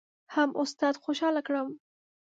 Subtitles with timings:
[0.33, 1.67] هم استاد خوشحاله کړم.